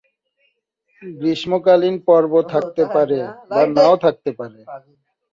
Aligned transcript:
গ্রীষ্মকালীন 1.01 1.95
পর্ব 2.07 2.33
থাকতে 2.53 2.83
পারে 2.95 3.19
বা 3.49 3.61
না-ও 3.75 3.95
থাকতে 4.05 4.29
পারে। 4.39 4.59